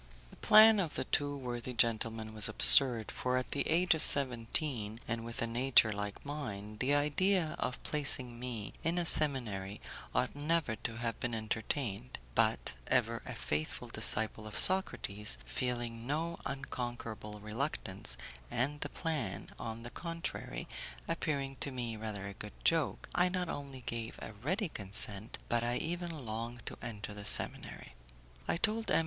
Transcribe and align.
The 0.31 0.35
plan 0.37 0.79
of 0.79 0.95
the 0.95 1.03
two 1.03 1.37
worthy 1.37 1.73
gentlemen 1.73 2.33
was 2.33 2.49
absurd, 2.49 3.11
for 3.11 3.37
at 3.37 3.51
the 3.51 3.67
age 3.69 3.93
of 3.93 4.01
seventeen, 4.01 4.99
and 5.07 5.23
with 5.23 5.43
a 5.43 5.45
nature 5.45 5.91
like 5.91 6.25
mine, 6.25 6.77
the 6.79 6.95
idea 6.95 7.55
of 7.59 7.77
placing 7.83 8.39
me 8.39 8.73
in 8.83 8.97
a 8.97 9.05
seminary 9.05 9.79
ought 10.15 10.35
never 10.35 10.75
to 10.77 10.95
have 10.97 11.19
been 11.19 11.35
entertained, 11.35 12.17
but 12.33 12.73
ever 12.87 13.21
a 13.27 13.35
faithful 13.35 13.89
disciple 13.89 14.47
of 14.47 14.57
Socrates, 14.57 15.37
feeling 15.45 16.07
no 16.07 16.39
unconquerable 16.47 17.39
reluctance, 17.39 18.17
and 18.49 18.81
the 18.81 18.89
plan, 18.89 19.51
on 19.59 19.83
the 19.83 19.91
contrary, 19.91 20.67
appearing 21.07 21.57
to 21.59 21.69
me 21.69 21.95
rather 21.95 22.25
a 22.25 22.33
good 22.33 22.53
joke, 22.63 23.07
I 23.13 23.29
not 23.29 23.49
only 23.49 23.81
gave 23.81 24.17
a 24.19 24.33
ready 24.33 24.69
consent, 24.69 25.37
but 25.47 25.63
I 25.63 25.75
even 25.75 26.25
longed 26.25 26.65
to 26.65 26.77
enter 26.81 27.13
the 27.13 27.23
seminary. 27.23 27.93
I 28.47 28.57
told 28.57 28.89
M. 28.89 28.99